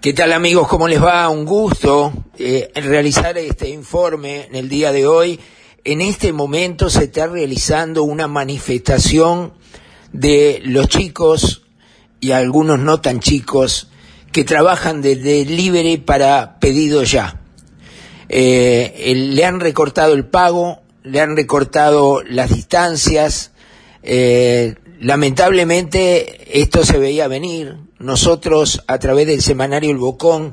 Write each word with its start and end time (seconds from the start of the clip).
¿Qué 0.00 0.14
tal 0.14 0.32
amigos? 0.32 0.66
¿Cómo 0.66 0.88
les 0.88 1.02
va? 1.02 1.28
Un 1.28 1.44
gusto 1.44 2.10
eh, 2.38 2.70
realizar 2.74 3.36
este 3.36 3.68
informe 3.68 4.46
en 4.46 4.54
el 4.54 4.70
día 4.70 4.92
de 4.92 5.06
hoy. 5.06 5.38
En 5.84 6.00
este 6.00 6.32
momento 6.32 6.88
se 6.88 7.04
está 7.04 7.26
realizando 7.26 8.02
una 8.04 8.26
manifestación 8.26 9.52
de 10.14 10.62
los 10.64 10.88
chicos 10.88 11.64
y 12.18 12.30
algunos 12.30 12.78
no 12.78 13.02
tan 13.02 13.20
chicos 13.20 13.90
que 14.32 14.42
trabajan 14.42 15.02
de 15.02 15.16
delivery 15.16 15.98
para 15.98 16.58
pedido 16.60 17.02
ya. 17.02 17.42
Eh, 18.30 19.12
le 19.14 19.44
han 19.44 19.60
recortado 19.60 20.14
el 20.14 20.24
pago, 20.24 20.80
le 21.02 21.20
han 21.20 21.36
recortado 21.36 22.22
las 22.22 22.48
distancias. 22.48 23.50
Eh, 24.02 24.76
lamentablemente 25.00 26.60
esto 26.60 26.84
se 26.84 26.98
veía 26.98 27.26
venir, 27.26 27.76
nosotros, 27.98 28.84
a 28.86 28.98
través 28.98 29.26
del 29.26 29.42
semanario 29.42 29.90
El 29.90 29.96
Bocón, 29.96 30.52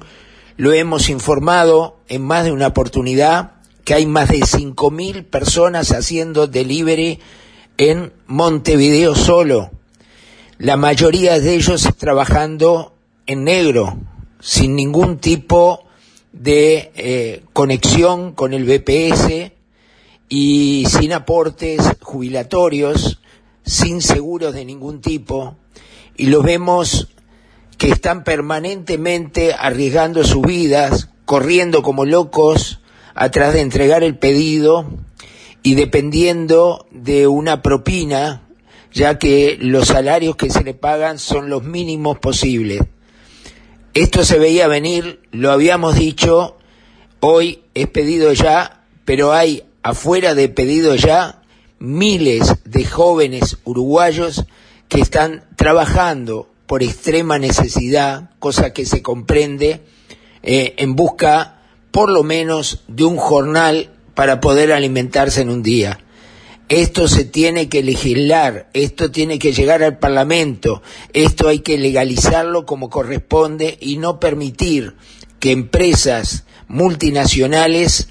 lo 0.56 0.74
hemos 0.74 1.10
informado 1.10 1.98
en 2.08 2.24
más 2.24 2.46
de 2.46 2.52
una 2.52 2.68
oportunidad 2.68 3.52
que 3.84 3.94
hay 3.94 4.06
más 4.06 4.30
de 4.30 4.40
5.000 4.40 5.26
personas 5.26 5.92
haciendo 5.92 6.48
delivery 6.48 7.20
en 7.78 8.12
Montevideo 8.26 9.16
solo. 9.16 9.72
La 10.58 10.78
mayoría 10.78 11.40
de 11.40 11.54
ellos 11.54 11.88
trabajando 11.98 12.96
en 13.28 13.44
negro, 13.44 13.98
sin 14.40 14.76
ningún 14.76 15.20
tipo 15.20 15.86
de 16.32 16.92
eh, 16.96 17.44
conexión 17.54 18.32
con 18.34 18.54
el 18.54 18.66
BPS 18.66 19.52
y 20.30 20.86
sin 20.90 21.14
aportes 21.14 21.82
jubilatorios, 22.02 23.20
sin 23.68 24.02
seguros 24.02 24.56
de 24.56 24.66
ningún 24.66 25.02
tipo. 25.02 25.58
Y 26.16 26.28
los 26.28 26.44
vemos 26.44 27.10
que 27.78 27.90
están 27.90 28.24
permanentemente 28.24 29.54
arriesgando 29.54 30.24
sus 30.24 30.42
vidas, 30.42 31.10
corriendo 31.26 31.84
como 31.84 32.06
locos 32.06 32.80
atrás 33.14 33.54
de 33.54 33.62
entregar 33.62 34.04
el 34.04 34.18
pedido 34.18 34.90
y 35.62 35.76
dependiendo 35.76 36.88
de 36.92 37.28
una 37.28 37.62
propina, 37.62 38.48
ya 38.94 39.20
que 39.20 39.58
los 39.60 39.90
salarios 39.90 40.38
que 40.38 40.50
se 40.50 40.64
le 40.64 40.74
pagan 40.74 41.20
son 41.20 41.50
los 41.50 41.64
mínimos 41.64 42.18
posibles. 42.20 42.82
Esto 43.94 44.24
se 44.24 44.40
veía 44.40 44.68
venir, 44.68 45.22
lo 45.32 45.52
habíamos 45.52 45.96
dicho, 45.96 46.58
hoy 47.20 47.64
es 47.74 47.88
pedido 47.88 48.32
ya, 48.32 48.86
pero 49.06 49.34
hay 49.34 49.64
afuera 49.84 50.36
de 50.36 50.50
pedido 50.50 50.96
ya 50.96 51.42
miles 51.80 52.56
de 52.66 52.86
jóvenes 52.86 53.58
uruguayos 53.64 54.46
que 54.88 55.02
están 55.02 55.46
trabajando 55.56 56.50
por 56.66 56.84
extrema 56.84 57.40
necesidad, 57.40 58.32
cosa 58.40 58.74
que 58.74 58.86
se 58.86 59.02
comprende, 59.02 59.82
eh, 60.44 60.76
en 60.78 60.96
busca 60.96 61.62
por 61.92 62.10
lo 62.10 62.24
menos 62.24 62.84
de 62.88 63.06
un 63.06 63.18
jornal 63.18 63.92
para 64.14 64.40
poder 64.40 64.72
alimentarse 64.72 65.42
en 65.42 65.50
un 65.50 65.64
día. 65.64 66.00
Esto 66.70 67.08
se 67.08 67.24
tiene 67.24 67.70
que 67.70 67.82
legislar, 67.82 68.70
esto 68.74 69.10
tiene 69.10 69.40
que 69.40 69.54
llegar 69.54 69.84
al 69.84 70.00
Parlamento, 70.00 70.82
esto 71.14 71.48
hay 71.48 71.60
que 71.60 71.78
legalizarlo 71.78 72.66
como 72.66 72.90
corresponde 72.90 73.78
y 73.80 73.98
no 73.98 74.20
permitir 74.20 74.96
que 75.40 75.52
empresas 75.52 76.44
multinacionales 76.68 78.10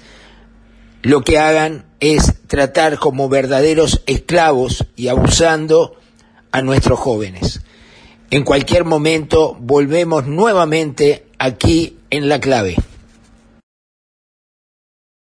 lo 1.03 1.23
que 1.23 1.37
hagan 1.37 1.85
es 1.99 2.33
tratar 2.47 2.97
como 2.97 3.29
verdaderos 3.29 4.01
esclavos 4.07 4.85
y 4.95 5.09
abusando 5.09 5.95
a 6.51 6.61
nuestros 6.61 6.99
jóvenes. 6.99 7.61
En 8.31 8.43
cualquier 8.43 8.83
momento 8.83 9.55
volvemos 9.59 10.25
nuevamente 10.25 11.27
aquí 11.37 11.97
en 12.09 12.27
la 12.29 12.39
clave. 12.39 12.75